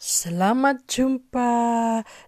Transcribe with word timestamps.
Selamat 0.00 0.88
jumpa 0.88 1.52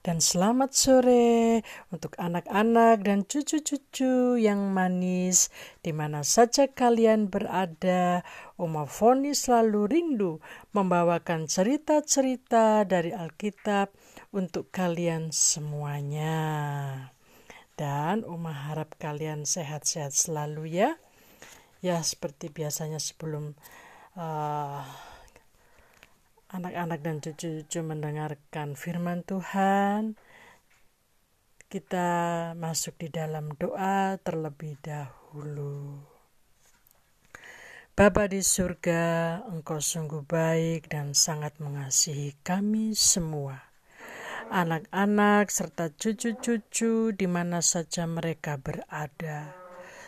dan 0.04 0.21
selamat 0.21 0.76
sore 0.76 1.65
untuk 1.88 2.12
anak-anak 2.21 3.00
dan 3.00 3.25
cucu-cucu 3.25 4.37
yang 4.37 4.76
manis 4.76 5.48
di 5.80 5.96
mana 5.96 6.21
saja 6.21 6.69
kalian 6.69 7.32
berada. 7.32 8.29
Oma 8.61 8.85
Foni 8.85 9.32
selalu 9.32 9.89
rindu 9.89 10.45
membawakan 10.77 11.48
cerita-cerita 11.48 12.85
dari 12.85 13.16
Alkitab 13.16 13.89
untuk 14.36 14.68
kalian 14.68 15.32
semuanya. 15.32 16.36
Dan 17.73 18.20
Oma 18.29 18.52
harap 18.52 19.00
kalian 19.00 19.48
sehat-sehat 19.48 20.12
selalu 20.12 20.77
ya. 20.77 21.00
Ya 21.80 22.04
seperti 22.04 22.52
biasanya 22.52 23.00
sebelum 23.00 23.57
uh, 24.12 24.82
anak-anak 26.63 27.03
dan 27.03 27.19
cucu-cucu 27.19 27.83
mendengarkan 27.83 28.79
firman 28.79 29.27
Tuhan, 29.27 30.15
kita 31.66 32.09
masuk 32.55 33.03
di 33.03 33.11
dalam 33.11 33.51
doa 33.59 34.15
terlebih 34.23 34.79
dahulu. 34.79 35.98
Bapa 37.98 38.30
di 38.30 38.47
surga, 38.47 39.43
Engkau 39.51 39.83
sungguh 39.83 40.23
baik 40.23 40.87
dan 40.87 41.19
sangat 41.19 41.59
mengasihi 41.59 42.39
kami 42.47 42.95
semua. 42.95 43.59
Anak-anak 44.47 45.51
serta 45.51 45.91
cucu-cucu 45.91 47.11
di 47.11 47.27
mana 47.27 47.59
saja 47.59 48.06
mereka 48.06 48.55
berada 48.55 49.51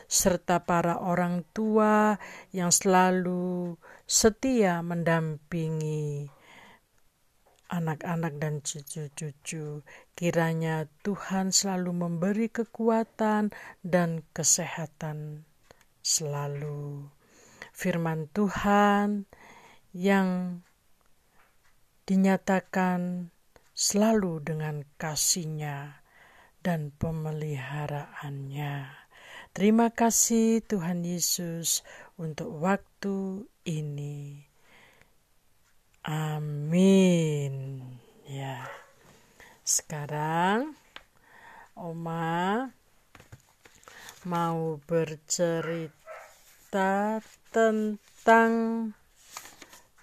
serta 0.07 0.63
para 0.63 1.03
orang 1.03 1.43
tua 1.51 2.21
yang 2.55 2.71
selalu 2.71 3.75
setia 4.07 4.85
mendampingi 4.85 6.31
anak-anak 7.69 8.41
dan 8.41 8.61
cucu-cucu. 8.61 9.85
Kiranya 10.15 10.89
Tuhan 11.05 11.53
selalu 11.53 11.93
memberi 11.93 12.49
kekuatan 12.49 13.53
dan 13.85 14.25
kesehatan 14.37 15.49
selalu. 16.05 17.09
Firman 17.75 18.31
Tuhan 18.31 19.27
yang 19.97 20.61
dinyatakan 22.05 23.33
selalu 23.75 24.45
dengan 24.45 24.85
kasihnya 25.01 26.05
dan 26.65 26.97
pemeliharaannya. 26.97 29.05
Terima 29.55 29.93
kasih 29.93 30.65
Tuhan 30.65 31.05
Yesus 31.05 31.85
untuk 32.17 32.57
waktu 32.59 33.45
ini. 33.69 34.24
Amin. 36.05 37.81
Ya. 38.29 38.69
Sekarang 39.65 40.77
Oma 41.73 42.69
mau 44.29 44.77
bercerita 44.85 45.89
tentang 47.49 48.53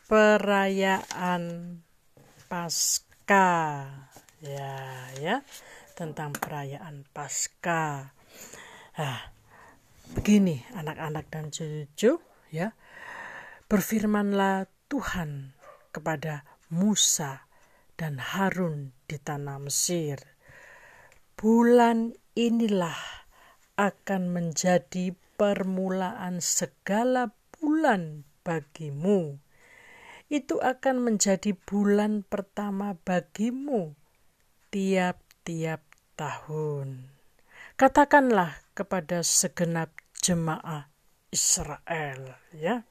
perayaan 0.10 1.44
Pasca. 2.50 3.50
Ya, 4.42 5.06
ya. 5.22 5.46
Tentang 5.94 6.34
perayaan 6.34 7.06
Pasca. 7.14 8.10
Ah, 8.98 9.32
Begini 10.12 10.60
anak-anak 10.76 11.32
dan 11.32 11.54
cucu 11.56 12.20
ya. 12.52 12.76
Berfirmanlah 13.72 14.68
Tuhan 14.92 15.61
kepada 15.92 16.48
Musa 16.72 17.46
dan 18.00 18.18
Harun 18.18 18.96
di 19.06 19.20
tanah 19.20 19.60
Mesir. 19.60 20.18
Bulan 21.36 22.16
inilah 22.34 23.28
akan 23.76 24.32
menjadi 24.32 25.14
permulaan 25.36 26.40
segala 26.40 27.36
bulan 27.60 28.24
bagimu. 28.42 29.38
Itu 30.32 30.64
akan 30.64 31.04
menjadi 31.04 31.52
bulan 31.54 32.24
pertama 32.24 32.96
bagimu 33.04 34.00
tiap-tiap 34.72 35.84
tahun. 36.16 37.12
Katakanlah 37.76 38.64
kepada 38.72 39.26
segenap 39.26 39.92
jemaah 40.22 40.88
Israel 41.34 42.38
ya 42.54 42.86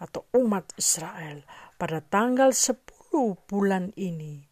atau 0.00 0.24
umat 0.32 0.72
Israel 0.80 1.44
pada 1.76 2.00
tanggal 2.00 2.56
10 2.56 2.80
bulan 3.44 3.92
ini 4.00 4.50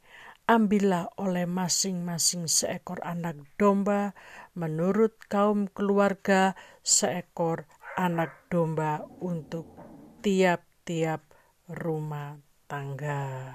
ambillah 0.48 1.12
oleh 1.20 1.44
masing-masing 1.44 2.48
seekor 2.48 3.00
anak 3.04 3.36
domba 3.60 4.16
menurut 4.56 5.16
kaum 5.28 5.68
keluarga 5.68 6.56
seekor 6.80 7.68
anak 8.00 8.32
domba 8.48 9.04
untuk 9.20 9.68
tiap-tiap 10.24 11.20
rumah 11.68 12.40
tangga. 12.64 13.52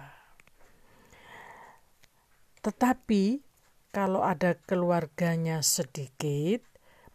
Tetapi 2.62 3.42
kalau 3.90 4.22
ada 4.22 4.56
keluarganya 4.70 5.66
sedikit, 5.66 6.62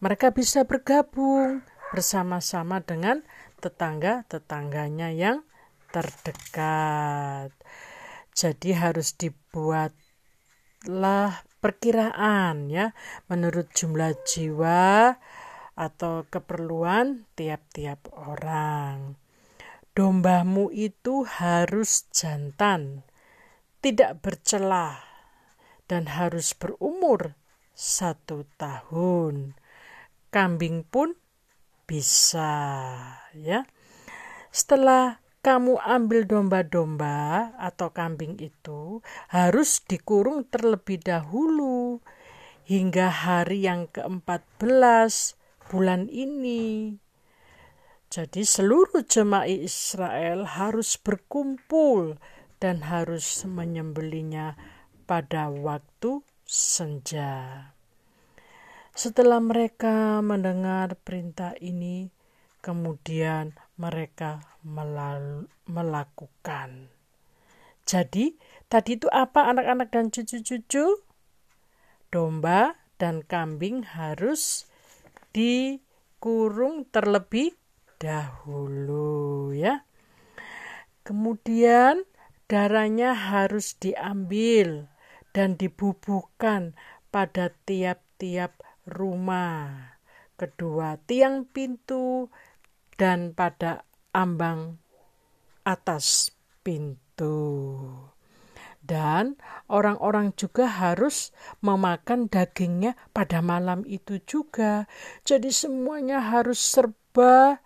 mereka 0.03 0.35
bisa 0.35 0.67
bergabung 0.67 1.63
bersama-sama 1.95 2.83
dengan 2.83 3.25
tetangga-tetangganya 3.59 5.11
yang 5.11 5.43
terdekat. 5.91 7.51
Jadi 8.31 8.71
harus 8.71 9.19
dibuatlah 9.19 9.93
perkiraan 11.59 12.71
ya 12.71 12.95
menurut 13.27 13.67
jumlah 13.75 14.15
jiwa 14.23 15.19
atau 15.75 16.23
keperluan 16.31 17.27
tiap-tiap 17.35 18.07
orang. 18.15 19.19
Dombamu 19.91 20.71
itu 20.71 21.27
harus 21.27 22.07
jantan, 22.15 23.03
tidak 23.83 24.23
bercelah, 24.23 25.03
dan 25.91 26.07
harus 26.07 26.55
berumur 26.55 27.35
satu 27.75 28.47
tahun 28.55 29.59
kambing 30.29 30.85
pun 30.85 31.17
bisa 31.89 32.53
ya. 33.33 33.65
Setelah 34.53 35.17
kamu 35.41 35.81
ambil 35.81 36.29
domba-domba 36.29 37.49
atau 37.57 37.89
kambing 37.89 38.37
itu 38.37 39.01
harus 39.33 39.81
dikurung 39.81 40.45
terlebih 40.45 41.01
dahulu 41.01 42.05
hingga 42.69 43.09
hari 43.09 43.65
yang 43.65 43.89
ke-14 43.89 45.33
bulan 45.73 46.05
ini. 46.13 47.01
Jadi 48.13 48.41
seluruh 48.45 49.05
jemaah 49.05 49.49
Israel 49.49 50.45
harus 50.45 50.97
berkumpul 51.01 52.21
dan 52.61 52.85
harus 52.85 53.41
menyembelinya 53.45 54.53
pada 55.09 55.49
waktu 55.49 56.21
senja. 56.45 57.73
Setelah 58.99 59.39
mereka 59.39 60.19
mendengar 60.19 60.91
perintah 61.07 61.55
ini, 61.63 62.11
kemudian 62.59 63.55
mereka 63.79 64.43
melakukan. 65.63 66.91
Jadi, 67.87 68.35
tadi 68.67 68.99
itu 68.99 69.07
apa 69.07 69.55
anak-anak 69.55 69.87
dan 69.95 70.11
cucu-cucu? 70.11 70.99
Domba 72.11 72.75
dan 72.99 73.23
kambing 73.23 73.87
harus 73.87 74.67
dikurung 75.31 76.83
terlebih 76.91 77.55
dahulu 78.03 79.55
ya. 79.55 79.87
Kemudian 81.07 82.03
darahnya 82.51 83.15
harus 83.15 83.79
diambil 83.79 84.91
dan 85.31 85.55
dibubuhkan 85.55 86.75
pada 87.15 87.55
tiap-tiap 87.63 88.59
rumah, 88.89 89.95
kedua 90.35 90.97
tiang 91.05 91.45
pintu, 91.45 92.27
dan 92.99 93.31
pada 93.31 93.87
ambang 94.11 94.81
atas 95.63 96.33
pintu. 96.65 97.37
Dan 98.79 99.37
orang-orang 99.69 100.33
juga 100.33 100.65
harus 100.65 101.29
memakan 101.61 102.25
dagingnya 102.25 102.97
pada 103.13 103.39
malam 103.45 103.85
itu 103.85 104.17
juga. 104.25 104.89
Jadi 105.21 105.53
semuanya 105.53 106.19
harus 106.33 106.57
serba 106.57 107.61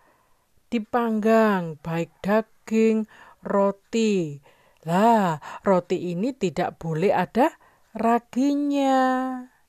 dipanggang, 0.68 1.80
baik 1.80 2.12
daging, 2.20 3.08
roti. 3.40 4.44
Lah, 4.84 5.40
roti 5.64 6.12
ini 6.12 6.36
tidak 6.36 6.75
boleh 6.75 7.16
ada 7.16 7.56
raginya 7.94 9.00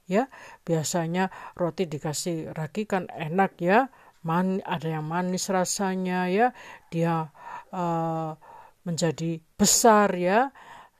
ya 0.04 0.28
biasanya 0.64 1.28
roti 1.54 1.84
dikasih 1.84 2.56
ragi 2.56 2.88
kan 2.88 3.06
enak 3.12 3.60
ya 3.60 3.92
man 4.24 4.64
ada 4.64 4.98
yang 4.98 5.04
manis 5.04 5.52
rasanya 5.52 6.32
ya 6.32 6.56
dia 6.88 7.28
uh, 7.70 8.32
menjadi 8.88 9.40
besar 9.56 10.12
ya 10.16 10.48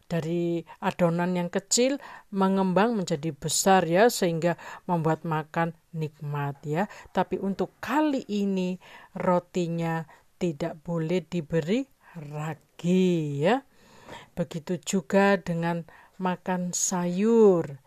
dari 0.05 0.61
adonan 0.85 1.35
yang 1.35 1.49
kecil 1.49 1.97
mengembang 2.31 2.93
menjadi 2.95 3.33
besar 3.33 3.89
ya 3.89 4.13
sehingga 4.13 4.61
membuat 4.85 5.25
makan 5.25 5.73
nikmat 5.97 6.61
ya. 6.63 6.85
Tapi 7.11 7.41
untuk 7.41 7.75
kali 7.81 8.23
ini 8.29 8.77
rotinya 9.17 10.05
tidak 10.37 10.79
boleh 10.85 11.25
diberi 11.25 11.89
ragi 12.21 13.43
ya. 13.43 13.65
Begitu 14.37 14.79
juga 14.85 15.41
dengan 15.41 15.83
makan 16.21 16.77
sayur. 16.77 17.84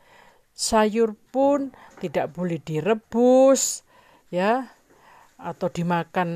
Sayur 0.57 1.13
pun 1.13 1.69
tidak 2.01 2.33
boleh 2.33 2.57
direbus 2.57 3.86
ya 4.33 4.65
atau 5.38 5.69
dimakan 5.69 6.30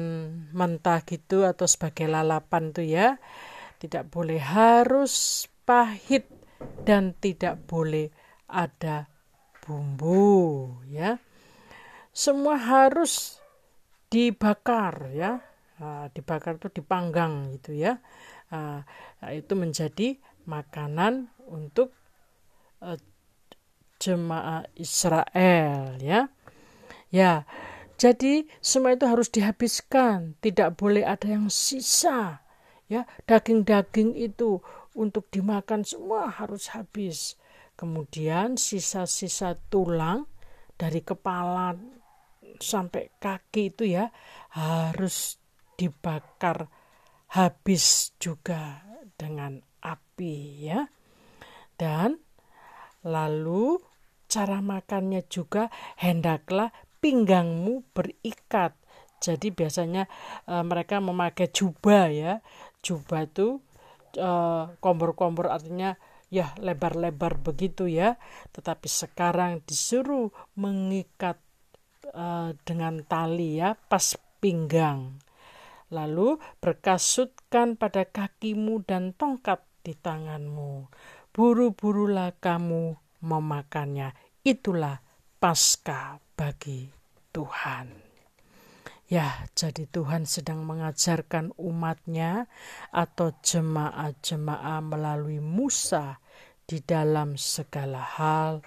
mentah 0.54 1.02
gitu 1.10 1.42
atau 1.42 1.66
sebagai 1.66 2.06
lalapan 2.06 2.70
tuh 2.70 2.86
ya. 2.86 3.18
Tidak 3.82 4.14
boleh 4.14 4.38
harus 4.38 5.50
pahit 5.66 6.30
dan 6.86 7.18
tidak 7.18 7.66
boleh 7.66 8.14
ada 8.46 9.10
bumbu 9.66 10.70
ya. 10.86 11.18
Semua 12.14 12.62
harus 12.62 13.42
dibakar 14.14 15.10
ya. 15.18 15.42
Dibakar 16.14 16.62
itu 16.62 16.70
dipanggang 16.70 17.58
gitu 17.58 17.74
ya. 17.74 17.98
Itu 19.34 19.58
menjadi 19.58 20.22
makanan 20.46 21.34
untuk 21.50 21.90
uh, 22.86 23.02
jemaah 24.02 24.66
Israel 24.74 26.02
ya. 26.02 26.34
Ya, 27.14 27.46
jadi 28.02 28.50
semua 28.66 28.98
itu 28.98 29.06
harus 29.06 29.30
dihabiskan, 29.30 30.34
tidak 30.42 30.74
boleh 30.82 31.06
ada 31.06 31.30
yang 31.30 31.54
sisa. 31.54 32.42
Ya, 32.90 33.06
daging-daging 33.30 34.18
itu 34.18 34.58
untuk 34.98 35.30
dimakan 35.30 35.86
semua 35.86 36.34
harus 36.34 36.74
habis. 36.74 37.38
Kemudian 37.78 38.58
sisa-sisa 38.58 39.54
tulang 39.70 40.26
dari 40.76 41.06
kepala 41.06 41.78
sampai 42.58 43.14
kaki 43.22 43.70
itu 43.70 43.86
ya 43.86 44.10
harus 44.54 45.38
dibakar 45.78 46.70
habis 47.38 48.18
juga 48.18 48.82
dengan 49.14 49.62
api 49.86 50.36
ya. 50.66 50.90
Dan 51.78 52.18
lalu 53.06 53.91
cara 54.32 54.64
makannya 54.64 55.28
juga 55.28 55.68
hendaklah 56.00 56.72
pinggangmu 57.04 57.84
berikat. 57.92 58.72
Jadi 59.20 59.52
biasanya 59.52 60.08
e, 60.48 60.56
mereka 60.64 61.04
memakai 61.04 61.52
jubah 61.52 62.08
ya. 62.08 62.40
Jubah 62.80 63.28
itu 63.28 63.60
e, 64.16 64.32
kompor-kompor 64.80 65.52
artinya 65.52 66.00
ya 66.32 66.56
lebar-lebar 66.58 67.44
begitu 67.44 67.92
ya. 67.92 68.16
Tetapi 68.56 68.88
sekarang 68.88 69.62
disuruh 69.68 70.32
mengikat 70.56 71.38
e, 72.08 72.56
dengan 72.64 73.04
tali 73.04 73.60
ya 73.60 73.76
pas 73.76 74.16
pinggang. 74.40 75.20
Lalu 75.92 76.40
berkasutkan 76.64 77.76
pada 77.76 78.08
kakimu 78.08 78.88
dan 78.88 79.12
tongkat 79.12 79.60
di 79.84 79.92
tanganmu. 79.92 80.88
Buru-burulah 81.36 82.32
kamu 82.40 83.01
memakannya. 83.22 84.14
Itulah 84.42 85.00
pasca 85.38 86.22
bagi 86.38 86.90
Tuhan. 87.34 88.12
Ya, 89.12 89.44
jadi 89.60 89.92
Tuhan 89.92 90.24
sedang 90.24 90.64
mengajarkan 90.64 91.52
umatnya 91.60 92.48
atau 92.96 93.36
jemaah-jemaah 93.44 94.80
melalui 94.80 95.44
Musa 95.44 96.24
di 96.64 96.80
dalam 96.80 97.36
segala 97.36 98.00
hal 98.00 98.64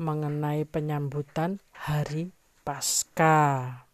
mengenai 0.00 0.64
penyambutan 0.64 1.60
hari 1.76 2.32
Paskah. 2.64 3.84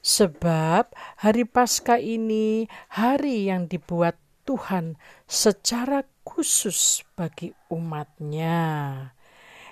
Sebab 0.00 0.92
hari 1.20 1.44
Paskah 1.44 2.00
ini 2.00 2.64
hari 2.96 3.52
yang 3.52 3.68
dibuat 3.68 4.16
Tuhan 4.48 4.96
secara 5.28 6.04
khusus 6.24 7.04
bagi 7.14 7.52
umatnya. 7.70 8.56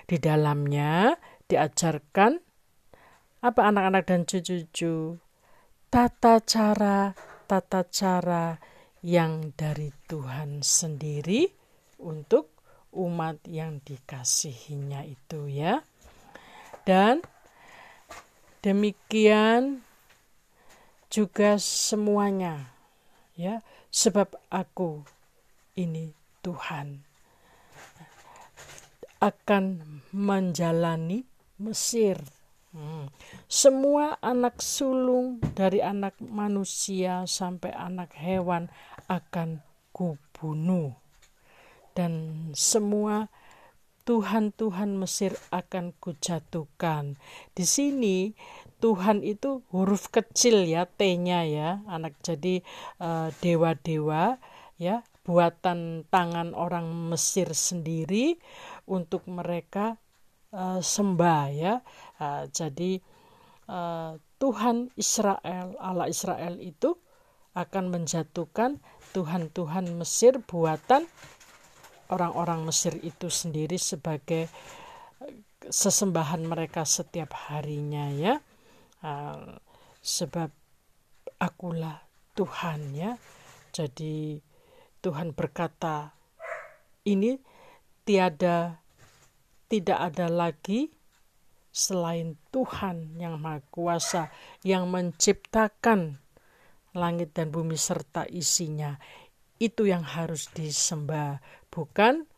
Di 0.07 0.21
dalamnya 0.21 1.17
diajarkan 1.49 2.39
apa 3.43 3.61
anak-anak 3.67 4.03
dan 4.07 4.23
cucu-cucu 4.23 5.19
tata 5.91 6.39
cara 6.39 7.11
tata 7.43 7.83
cara 7.91 8.55
yang 9.03 9.51
dari 9.51 9.91
Tuhan 10.07 10.63
sendiri 10.63 11.51
untuk 11.99 12.55
umat 12.95 13.43
yang 13.45 13.83
dikasihinya 13.83 15.03
itu 15.03 15.51
ya 15.51 15.83
dan 16.87 17.19
demikian 18.63 19.83
juga 21.11 21.59
semuanya 21.59 22.71
ya 23.35 23.59
sebab 23.91 24.33
aku 24.47 25.03
ini 25.75 26.22
Tuhan 26.43 27.01
akan 29.23 29.79
menjalani 30.11 31.23
Mesir. 31.55 32.19
Hmm. 32.75 33.07
Semua 33.47 34.19
anak 34.19 34.59
sulung 34.59 35.39
dari 35.55 35.79
anak 35.79 36.19
manusia 36.19 37.23
sampai 37.23 37.71
anak 37.71 38.11
hewan 38.19 38.67
akan 39.07 39.63
kubunuh. 39.95 40.91
Dan 41.93 42.51
semua 42.57 43.29
Tuhan-Tuhan 44.03 44.99
Mesir 44.99 45.39
akan 45.55 45.95
kujatuhkan. 46.03 47.15
Di 47.55 47.63
sini 47.63 48.35
Tuhan 48.83 49.23
itu 49.23 49.63
huruf 49.71 50.11
kecil 50.11 50.67
ya, 50.67 50.83
T-nya 50.83 51.47
ya, 51.47 51.79
anak 51.87 52.19
jadi 52.19 52.59
uh, 52.99 53.31
dewa-dewa 53.39 54.35
ya, 54.75 55.07
buatan 55.23 56.03
tangan 56.11 56.51
orang 56.51 56.91
Mesir 57.11 57.51
sendiri 57.55 58.35
untuk 58.87 59.23
mereka 59.31 59.95
uh, 60.51 60.83
sembah 60.83 61.43
ya. 61.51 61.79
Uh, 62.19 62.43
jadi 62.51 62.99
uh, 63.71 64.19
Tuhan 64.37 64.91
Israel, 64.99 65.79
Allah 65.79 66.11
Israel 66.11 66.59
itu 66.59 66.99
akan 67.55 67.95
menjatuhkan 67.95 68.83
Tuhan-Tuhan 69.15 69.95
Mesir 69.95 70.43
buatan 70.43 71.07
orang-orang 72.11 72.67
Mesir 72.67 72.97
itu 72.99 73.29
sendiri 73.29 73.77
sebagai 73.77 74.49
sesembahan 75.63 76.43
mereka 76.43 76.83
setiap 76.83 77.31
harinya 77.47 78.09
ya. 78.11 78.35
Sebab 80.03 80.49
akulah 81.39 82.03
Tuhan 82.33 82.97
ya. 82.97 83.15
Jadi 83.69 84.41
Tuhan 85.03 85.35
berkata 85.35 86.15
ini 87.03 87.35
tiada 88.07 88.79
tidak 89.67 89.99
ada 89.99 90.31
lagi 90.31 90.87
selain 91.73 92.37
Tuhan 92.53 93.17
yang 93.17 93.41
Maha 93.41 93.59
Kuasa 93.73 94.29
yang 94.61 94.87
menciptakan 94.87 96.21
langit 96.93 97.33
dan 97.33 97.49
bumi 97.49 97.73
serta 97.73 98.29
isinya. 98.29 98.95
Itu 99.57 99.89
yang 99.89 100.05
harus 100.05 100.53
disembah, 100.53 101.41
bukan 101.73 102.29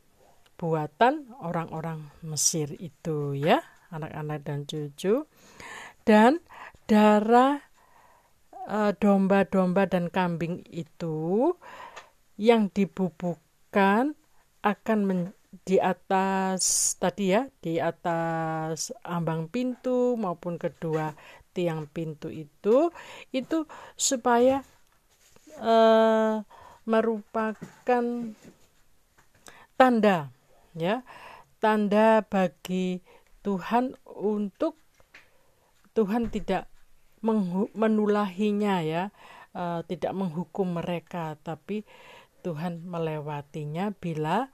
buatan 0.55 1.35
orang-orang 1.43 2.07
Mesir 2.23 2.71
itu 2.79 3.35
ya, 3.35 3.59
anak-anak 3.91 4.39
dan 4.47 4.63
cucu. 4.63 5.27
Dan 6.07 6.39
darah 6.87 7.59
e, 8.55 8.95
domba-domba 8.95 9.89
dan 9.89 10.07
kambing 10.07 10.63
itu 10.71 11.51
yang 12.35 12.67
dibubuhkan 12.71 14.15
akan 14.65 15.31
di 15.63 15.79
atas 15.79 16.93
tadi 16.99 17.31
ya 17.31 17.47
di 17.63 17.79
atas 17.79 18.91
ambang 19.07 19.47
pintu 19.47 20.19
maupun 20.19 20.59
kedua 20.59 21.15
tiang 21.55 21.87
pintu 21.87 22.27
itu 22.27 22.91
itu 23.31 23.63
supaya 23.95 24.67
uh, 25.63 26.43
merupakan 26.83 28.05
tanda 29.79 30.17
ya 30.75 31.07
tanda 31.63 32.19
bagi 32.27 32.99
Tuhan 33.39 33.95
untuk 34.19 34.75
Tuhan 35.95 36.27
tidak 36.27 36.67
menulahinya 37.73 38.83
ya 38.83 39.03
uh, 39.55 39.81
tidak 39.87 40.11
menghukum 40.11 40.75
mereka 40.75 41.39
tapi 41.39 41.87
Tuhan 42.45 42.85
melewatinya 42.85 43.89
bila 43.97 44.53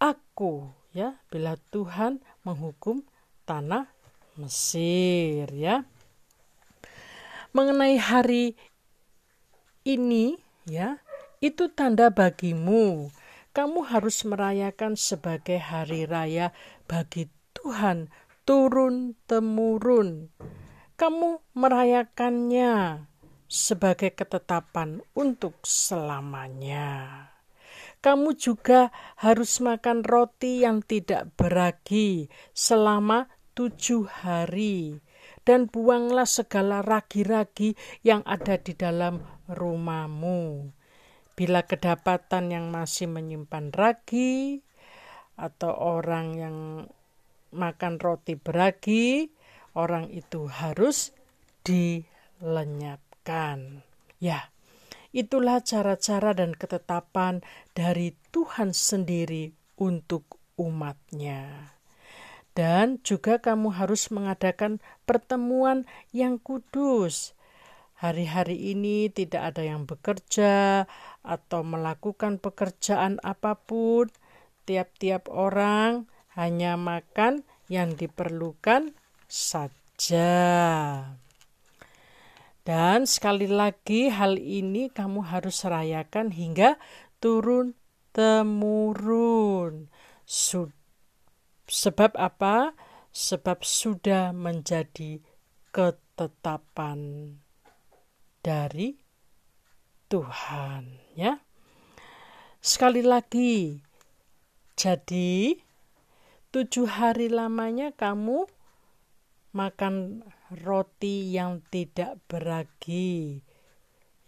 aku 0.00 0.72
ya 0.96 1.20
bila 1.28 1.60
Tuhan 1.68 2.24
menghukum 2.48 3.04
tanah 3.44 3.92
Mesir 4.40 5.44
ya. 5.52 5.84
Mengenai 7.52 8.00
hari 8.00 8.56
ini 9.84 10.40
ya 10.64 11.04
itu 11.44 11.68
tanda 11.72 12.08
bagimu. 12.08 13.12
Kamu 13.52 13.88
harus 13.88 14.24
merayakan 14.28 14.96
sebagai 15.00 15.56
hari 15.56 16.04
raya 16.04 16.52
bagi 16.84 17.32
Tuhan 17.56 18.12
turun 18.44 19.16
temurun. 19.24 20.28
Kamu 21.00 21.40
merayakannya 21.56 23.04
sebagai 23.46 24.14
ketetapan 24.14 25.02
untuk 25.14 25.62
selamanya. 25.62 27.30
Kamu 28.02 28.38
juga 28.38 28.94
harus 29.18 29.58
makan 29.58 30.06
roti 30.06 30.62
yang 30.62 30.84
tidak 30.84 31.34
beragi 31.34 32.30
selama 32.54 33.26
tujuh 33.56 34.06
hari, 34.06 35.00
dan 35.42 35.66
buanglah 35.66 36.28
segala 36.28 36.84
ragi-ragi 36.84 37.74
yang 38.04 38.20
ada 38.28 38.60
di 38.60 38.76
dalam 38.76 39.24
rumahmu. 39.48 40.70
Bila 41.34 41.64
kedapatan 41.64 42.52
yang 42.52 42.68
masih 42.68 43.08
menyimpan 43.10 43.72
ragi, 43.72 44.60
atau 45.36 45.72
orang 45.72 46.26
yang 46.36 46.56
makan 47.52 47.94
roti 48.00 48.36
beragi, 48.36 49.32
orang 49.76 50.08
itu 50.12 50.48
harus 50.48 51.12
dilenyapkan. 53.26 53.82
Ya, 54.22 54.48
itulah 55.10 55.60
cara-cara 55.60 56.32
dan 56.32 56.54
ketetapan 56.54 57.42
dari 57.74 58.14
Tuhan 58.32 58.72
sendiri 58.72 59.52
untuk 59.76 60.38
umatnya. 60.56 61.74
Dan 62.56 63.04
juga 63.04 63.36
kamu 63.36 63.76
harus 63.76 64.08
mengadakan 64.08 64.80
pertemuan 65.04 65.84
yang 66.16 66.40
kudus. 66.40 67.36
Hari-hari 68.00 68.72
ini 68.72 69.12
tidak 69.12 69.52
ada 69.52 69.62
yang 69.64 69.84
bekerja 69.84 70.84
atau 71.20 71.60
melakukan 71.60 72.40
pekerjaan 72.40 73.20
apa 73.20 73.60
pun. 73.60 74.08
Tiap-tiap 74.64 75.28
orang 75.28 76.08
hanya 76.32 76.80
makan 76.80 77.44
yang 77.68 77.92
diperlukan 77.92 78.96
saja. 79.28 80.32
Dan 82.66 83.06
sekali 83.06 83.46
lagi 83.46 84.10
hal 84.10 84.42
ini 84.42 84.90
kamu 84.90 85.30
harus 85.30 85.62
rayakan 85.62 86.34
hingga 86.34 86.74
turun 87.22 87.78
temurun. 88.10 89.86
Sudah 90.26 90.74
Sebab 91.66 92.14
apa? 92.14 92.78
Sebab 93.10 93.66
sudah 93.66 94.30
menjadi 94.30 95.18
ketetapan 95.74 97.32
dari 98.38 98.94
Tuhan, 100.06 101.02
ya. 101.18 101.42
Sekali 102.62 103.02
lagi, 103.02 103.82
jadi 104.78 105.58
tujuh 106.54 106.86
hari 106.86 107.26
lamanya 107.26 107.90
kamu 107.98 108.46
makan 109.50 110.22
roti 110.52 111.32
yang 111.34 111.62
tidak 111.70 112.20
beragi, 112.26 113.42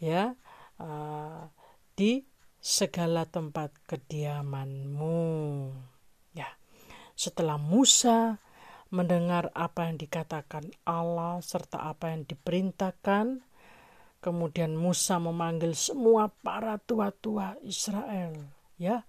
ya, 0.03 0.35
uh, 0.81 1.51
di 1.95 2.25
segala 2.59 3.27
tempat 3.29 3.75
kediamanmu. 3.87 5.19
Setelah 7.19 7.59
Musa 7.59 8.39
mendengar 8.95 9.51
apa 9.51 9.91
yang 9.91 9.99
dikatakan 9.99 10.71
Allah 10.87 11.43
serta 11.43 11.91
apa 11.91 12.15
yang 12.15 12.23
diperintahkan, 12.23 13.43
kemudian 14.23 14.79
Musa 14.79 15.19
memanggil 15.19 15.75
semua 15.75 16.31
para 16.47 16.79
tua-tua 16.79 17.59
Israel, 17.67 18.39
ya. 18.79 19.03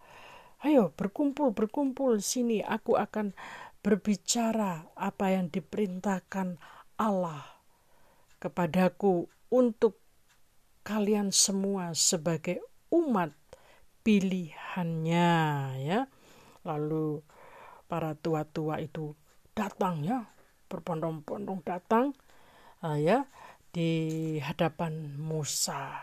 Ayo 0.65 0.89
berkumpul 0.97 1.53
berkumpul 1.53 2.17
sini 2.17 2.65
aku 2.65 2.97
akan 2.97 3.37
berbicara 3.85 4.89
apa 4.97 5.29
yang 5.29 5.53
diperintahkan 5.53 6.57
Allah 6.99 7.47
kepadaku 8.43 9.31
untuk 9.47 10.03
kalian 10.83 11.31
semua 11.31 11.95
sebagai 11.95 12.59
umat 12.91 13.31
pilihannya 14.03 15.31
ya. 15.79 16.11
Lalu 16.67 17.23
para 17.87 18.19
tua-tua 18.19 18.83
itu 18.83 19.15
datang 19.55 20.03
ya 20.03 20.27
berbondong-bondong 20.67 21.63
datang 21.63 22.11
uh, 22.83 22.99
ya 22.99 23.25
di 23.71 24.35
hadapan 24.43 25.15
Musa. 25.15 25.95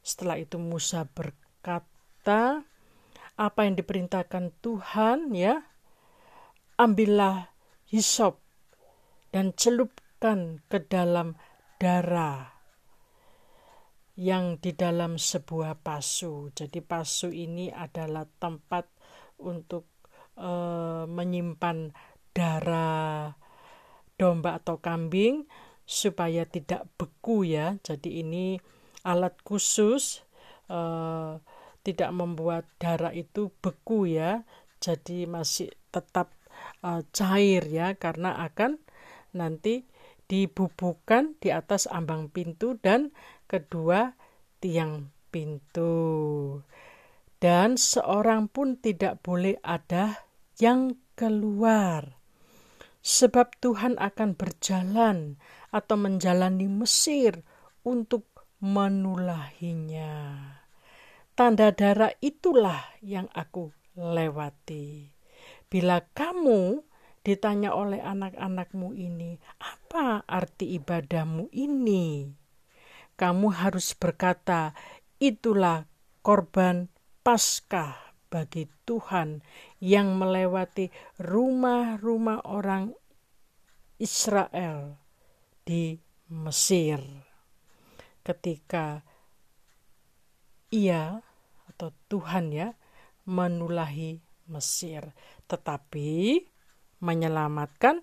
Setelah 0.00 0.38
itu 0.38 0.56
Musa 0.56 1.02
berkata 1.04 2.62
apa 3.38 3.60
yang 3.66 3.74
diperintahkan 3.74 4.54
Tuhan 4.62 5.34
ya 5.34 5.62
ambillah 6.78 7.50
hisop 7.90 8.38
dan 9.34 9.50
celupkan 10.18 10.58
ke 10.66 10.82
dalam 10.82 11.38
darah 11.78 12.50
yang 14.18 14.58
di 14.58 14.74
dalam 14.74 15.14
sebuah 15.14 15.78
pasu. 15.78 16.50
Jadi 16.50 16.82
pasu 16.82 17.30
ini 17.30 17.70
adalah 17.70 18.26
tempat 18.26 18.90
untuk 19.38 19.86
uh, 20.34 21.06
menyimpan 21.06 21.94
darah 22.34 23.30
domba 24.18 24.58
atau 24.58 24.82
kambing 24.82 25.46
supaya 25.86 26.42
tidak 26.50 26.90
beku 26.98 27.46
ya. 27.46 27.78
Jadi 27.86 28.18
ini 28.18 28.58
alat 29.06 29.38
khusus 29.46 30.26
uh, 30.66 31.38
tidak 31.86 32.10
membuat 32.10 32.66
darah 32.82 33.14
itu 33.14 33.54
beku 33.62 34.10
ya. 34.10 34.42
Jadi 34.82 35.30
masih 35.30 35.70
tetap 35.94 36.34
uh, 36.82 37.06
cair 37.14 37.62
ya 37.70 37.94
karena 37.94 38.34
akan 38.42 38.82
nanti 39.30 39.86
dibubuhkan 40.28 41.34
di 41.40 41.48
atas 41.50 41.88
ambang 41.88 42.28
pintu 42.28 42.76
dan 42.78 43.10
kedua 43.48 44.14
tiang 44.60 45.10
pintu. 45.32 46.60
Dan 47.38 47.80
seorang 47.80 48.50
pun 48.50 48.76
tidak 48.78 49.24
boleh 49.24 49.56
ada 49.64 50.28
yang 50.60 50.98
keluar. 51.16 52.18
Sebab 53.00 53.56
Tuhan 53.62 53.96
akan 53.96 54.36
berjalan 54.36 55.38
atau 55.72 55.96
menjalani 55.96 56.66
Mesir 56.66 57.46
untuk 57.86 58.28
menulahinya. 58.58 60.14
Tanda 61.38 61.70
darah 61.70 62.10
itulah 62.18 62.82
yang 62.98 63.30
aku 63.30 63.70
lewati. 63.94 65.14
Bila 65.70 66.02
kamu 66.10 66.82
ditanya 67.28 67.76
oleh 67.76 68.00
anak-anakmu 68.00 68.96
ini, 68.96 69.36
apa 69.60 70.24
arti 70.24 70.80
ibadahmu 70.80 71.52
ini? 71.52 72.24
Kamu 73.20 73.52
harus 73.52 73.92
berkata, 73.92 74.72
itulah 75.20 75.84
korban 76.24 76.88
Paskah 77.20 78.16
bagi 78.32 78.64
Tuhan 78.88 79.44
yang 79.84 80.16
melewati 80.16 80.88
rumah-rumah 81.20 82.48
orang 82.48 82.96
Israel 84.00 84.96
di 85.68 86.00
Mesir. 86.32 87.04
Ketika 88.24 89.04
ia 90.72 91.20
atau 91.68 91.92
Tuhan 92.08 92.56
ya 92.56 92.72
menulahi 93.28 94.16
Mesir, 94.48 95.12
tetapi 95.44 96.40
menyelamatkan 96.98 98.02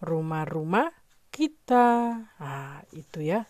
rumah-rumah 0.00 0.90
kita. 1.30 2.16
Nah, 2.40 2.82
itu 2.92 3.22
ya. 3.24 3.46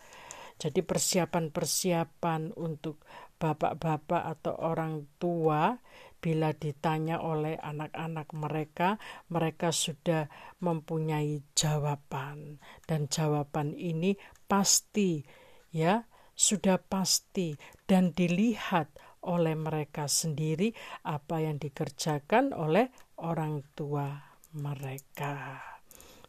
Jadi 0.61 0.85
persiapan-persiapan 0.85 2.53
untuk 2.61 3.01
bapak-bapak 3.41 4.23
atau 4.37 4.53
orang 4.61 5.09
tua 5.17 5.73
bila 6.21 6.53
ditanya 6.53 7.25
oleh 7.25 7.57
anak-anak 7.57 8.29
mereka, 8.37 9.01
mereka 9.33 9.73
sudah 9.73 10.29
mempunyai 10.61 11.41
jawaban, 11.57 12.61
dan 12.85 13.09
jawaban 13.09 13.73
ini 13.73 14.21
pasti, 14.45 15.25
ya, 15.73 16.05
sudah 16.37 16.77
pasti, 16.77 17.57
dan 17.89 18.13
dilihat 18.13 18.93
oleh 19.25 19.57
mereka 19.57 20.13
sendiri 20.13 20.77
apa 21.09 21.41
yang 21.41 21.57
dikerjakan 21.57 22.53
oleh 22.53 22.93
orang 23.17 23.65
tua 23.73 24.30
mereka, 24.55 25.63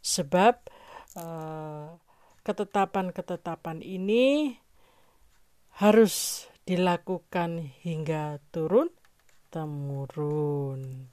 sebab 0.01 0.61
uh, 1.17 1.97
ketetapan-ketetapan 2.41 3.85
ini 3.85 4.57
harus 5.81 6.45
dilakukan 6.65 7.73
hingga 7.81 8.37
turun 8.53 8.89
temurun. 9.53 11.09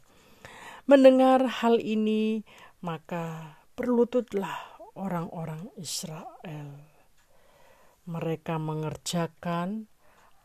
Mendengar 0.88 1.44
hal 1.60 1.80
ini, 1.84 2.44
maka 2.80 3.56
berlututlah 3.76 4.56
orang-orang 4.96 5.68
Israel. 5.76 6.80
Mereka 8.08 8.56
mengerjakan 8.56 9.84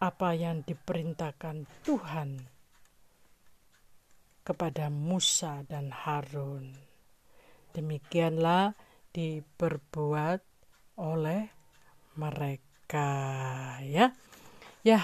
apa 0.03 0.36
yang 0.36 0.67
diperintahkan 0.67 1.63
Tuhan 1.88 2.52
kepada 4.43 4.91
Musa 4.91 5.63
dan 5.65 5.89
Harun. 5.89 6.75
Demikianlah 7.73 8.75
diperbuat 9.15 10.43
oleh 11.00 11.50
mereka 12.19 13.09
ya. 13.81 14.13
Ya, 14.83 15.01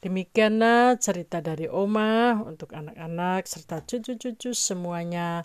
demikianlah 0.00 0.96
cerita 1.02 1.42
dari 1.42 1.66
Oma 1.66 2.38
untuk 2.46 2.72
anak-anak 2.72 3.44
serta 3.50 3.82
cucu-cucu 3.82 4.54
semuanya. 4.54 5.44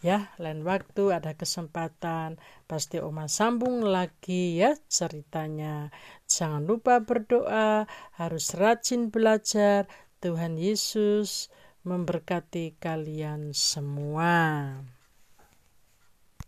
Ya, 0.00 0.32
lain 0.40 0.64
waktu 0.64 1.12
ada 1.12 1.36
kesempatan 1.36 2.40
pasti 2.64 2.96
Oma 3.04 3.28
sambung 3.28 3.84
lagi 3.84 4.56
ya 4.56 4.72
ceritanya. 4.88 5.92
Jangan 6.24 6.64
lupa 6.64 7.04
berdoa, 7.04 7.84
harus 8.16 8.56
rajin 8.56 9.12
belajar. 9.12 9.84
Tuhan 10.20 10.56
Yesus 10.56 11.52
memberkati 11.80 12.76
kalian 12.76 13.56
semua. 13.56 14.76